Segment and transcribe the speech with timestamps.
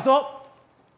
[0.00, 0.24] 说，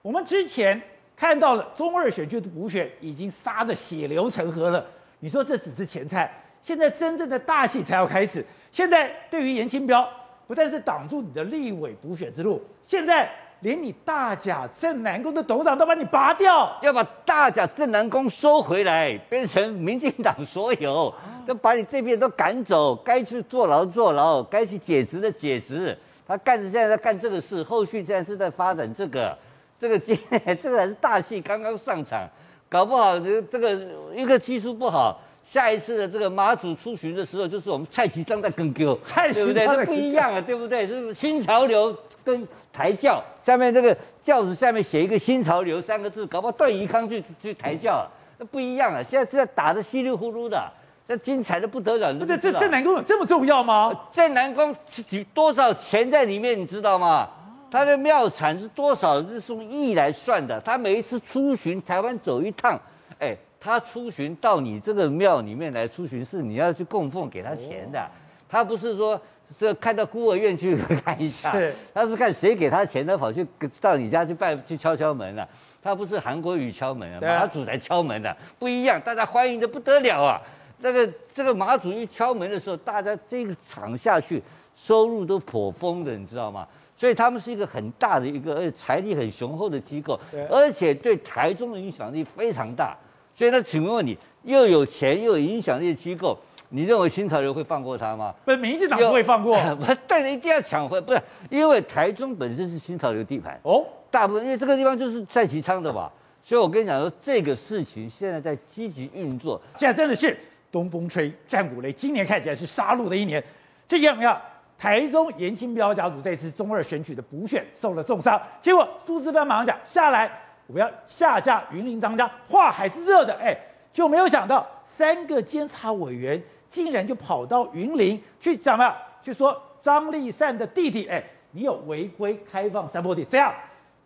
[0.00, 0.80] 我们之前
[1.14, 4.82] 看到了中二选区的补选已经杀的血流成河了，
[5.18, 8.42] 你说这只是前菜，现在真正的大戏才要开始。
[8.72, 10.08] 现在对于严清标，
[10.46, 13.30] 不但是挡住你的立委补选之路，现在
[13.60, 21.12] 连你大甲镇南宫的董事长都把你拔掉，要把大甲镇南宫收回来，变成民进党所有，
[21.46, 25.94] 都把你这边都赶走，该去坐牢坐牢，该去解职的解职。
[26.28, 29.36] 他干着现在在干这个事，后续现在是在发展这个，
[29.78, 30.14] 这个今
[30.60, 32.28] 这个还是大戏刚刚上场，
[32.68, 33.80] 搞不好这这个
[34.14, 38.94] 一个技术不好，下一次的这个马祖出巡的时候，就是我们蔡其昌在跟丢，
[39.32, 39.66] 对不对？
[39.66, 40.86] 这不一样啊，对不对？
[40.86, 48.06] 就是新潮流跟抬轿，下面这个轿子下面写一个新潮流三个字，搞不好段宜康去去抬轿，
[48.36, 49.02] 那不一样啊！
[49.02, 50.70] 现在是在打的稀里糊涂的。
[51.08, 53.90] 这精彩的不得了，你这这镇澜宫有这么重要吗？
[54.12, 54.76] 在南宫
[55.08, 57.26] 举多少钱在里面，你知道吗？
[57.70, 59.18] 他的庙产是多少？
[59.22, 60.60] 是用亿来算的。
[60.60, 62.78] 他每一次出巡台湾走一趟，
[63.18, 68.06] 哎，他出巡到你这个庙里面来出巡，是你要去供奉给他钱的。
[68.46, 69.18] 他不是说
[69.58, 73.46] 这看到孤儿院去看一下，是他是看谁给他钱，他跑去
[73.80, 75.48] 到你家去拜去敲敲门了。
[75.82, 80.38] 他不是韩国语敲门啊，马祖来敲门的，不一样，大家欢迎的不得了啊。
[80.80, 84.42] 这个这个马祖一敲门的时候，大家这个场下去
[84.76, 86.66] 收入都颇丰的，你知道吗？
[86.96, 90.18] 所以他们是一个很大的一个，而且财力很雄厚的机构，
[90.50, 92.96] 而且对台中的影响力非常大。
[93.32, 96.36] 所以那，请问问你，又有钱又有影响力的机构，
[96.70, 98.34] 你认为新潮流会放过他吗？
[98.44, 99.56] 不是，民进党不会放过。
[99.78, 106.10] 不，但是一定要抢回，不是因为台中本身是新潮流地盘哦，大部分因为这个地方就是蔡其昌的吧。
[106.42, 110.36] 所以我跟你讲说，这个事情现在在积极运作，现在真的是。
[110.70, 113.42] 东风吹，战鼓擂，今年看起来是杀戮的一年。
[113.86, 114.40] 之前我们要
[114.76, 120.30] 台中颜清标家族这次中二选举的补选受了重伤，结果苏志芬马上讲下来，
[120.66, 123.56] 我们要下架云林张家，话还是热的，哎，
[123.92, 133.52] 就没有想到三个监察委员竟然就跑到云林去讲了，去说张立善的弟弟，哎，你有违规开放山坡地，这样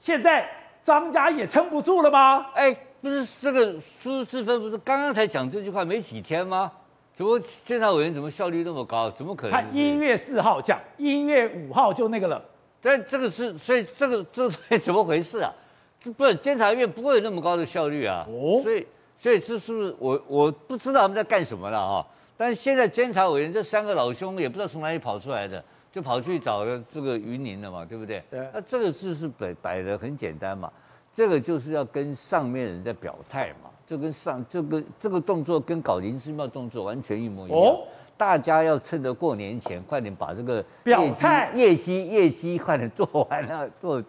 [0.00, 0.48] 现在
[0.82, 2.46] 张家也撑不住了吗？
[2.54, 2.74] 哎。
[3.02, 6.70] 不是这个苏志芬不是刚刚才讲这句话没几天吗？
[7.14, 9.10] 怎么监察委员怎么效率那么高？
[9.10, 9.50] 怎么可能？
[9.50, 12.42] 他一月四号讲，一月五号就那个了。
[12.80, 15.52] 但这个是，所以这个这是怎么回事啊？
[16.16, 18.24] 不是监察院不会有那么高的效率啊。
[18.28, 18.60] 哦。
[18.62, 18.86] 所以
[19.18, 22.06] 所以这是不是我我不知道他们在干什么了啊？
[22.36, 28.22] 但是现在监察委员这三个老兄也不知道从哪里跑出来的，就跑去找了这个云林了嘛，对不对？
[28.30, 28.48] 对。
[28.54, 30.72] 那这个事是摆摆的很简单嘛。
[31.14, 37.58] 这个就是要跟上面人在表态嘛，就跟上这个这个动作跟搞林姿妙动作完全一模一样。
[37.58, 37.80] 哦，
[38.16, 44.02] 大家要趁着过年前快点把这个表态业绩业绩快点做完了做。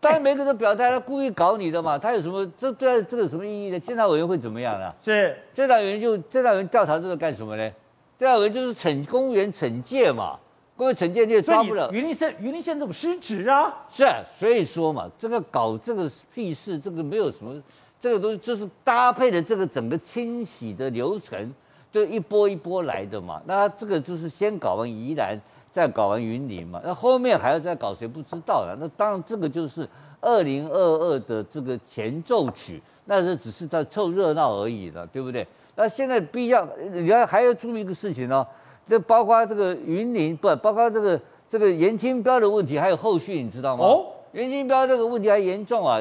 [0.00, 3.78] 当然每个人都表态，他故意搞你的嘛，他有什么这对这个有什么意义呢？
[3.78, 4.92] 监察委员会怎么样呢？
[5.04, 7.70] 是监察委员就监察委员调查这个干什么呢？
[8.18, 10.38] 监察委员就是惩公务员惩戒嘛。
[10.80, 11.90] 各位陈建你也抓不了。
[11.92, 13.84] 云林县云林县怎么失职啊？
[13.86, 17.62] 是啊，所以说嘛，这个搞这个屁事，这个没有什么，
[18.00, 21.52] 这个东西就是搭配的这个整个清洗的流程，
[21.92, 23.42] 就一波一波来的嘛。
[23.44, 25.38] 那这个就是先搞完宜兰，
[25.70, 26.80] 再搞完云林嘛。
[26.82, 28.74] 那后面还要再搞谁不知道了。
[28.80, 29.86] 那当然这个就是
[30.22, 35.46] 二零二二的这个前奏曲，那这只是在凑热闹而已了，对不对？
[35.76, 38.46] 那现在不一样你要还要注意一个事情哦。
[38.90, 43.84] 这包括这个云林，不包括这个这个严金标的问题，还有后续，你知道吗？
[43.84, 46.00] 哦，颜清标这个问题还严重啊。